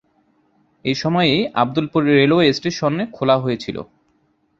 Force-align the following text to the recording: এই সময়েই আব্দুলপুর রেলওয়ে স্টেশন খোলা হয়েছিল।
এই 0.85 0.95
সময়েই 0.95 1.39
আব্দুলপুর 1.55 2.01
রেলওয়ে 2.11 2.47
স্টেশন 2.53 2.93
খোলা 3.15 3.35
হয়েছিল। 3.37 3.77